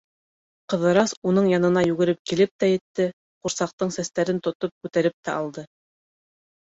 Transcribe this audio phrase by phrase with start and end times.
[0.73, 3.07] Ҡыҙырас уның янына йүгереп килеп тә етте,
[3.45, 5.67] ҡурсаҡтың сәстәренән тотоп күтәреп тә алды.